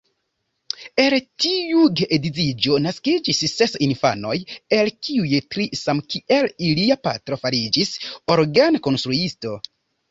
El 1.01 1.13
tiu 1.43 1.83
geedziĝo 2.01 2.79
naskiĝis 2.87 3.43
ses 3.57 3.77
infanoj, 3.89 4.33
el 4.79 4.91
kiuj 5.09 5.45
tri 5.53 5.69
samkiel 5.85 6.51
ilia 6.73 7.01
patro 7.07 7.41
fariĝis 7.47 7.97
orgenkonstruisto. 8.39 9.57